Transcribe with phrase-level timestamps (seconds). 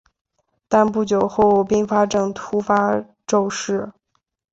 [0.67, 3.91] 但不久后并发症突发骤逝。